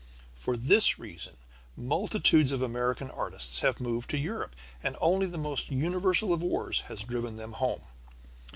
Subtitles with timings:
[0.33, 1.37] For this reason
[1.77, 6.79] multitudes of American artists have moved to Europe, and only the most universal of wars
[6.89, 7.81] has driven them home.